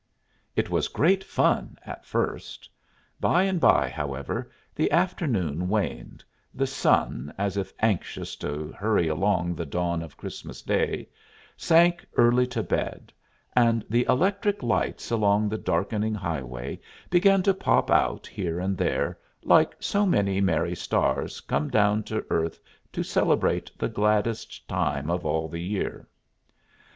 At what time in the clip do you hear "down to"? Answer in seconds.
21.69-22.25